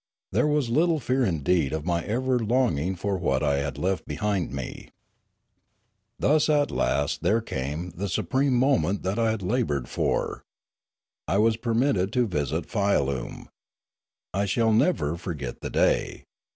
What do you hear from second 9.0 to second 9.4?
that I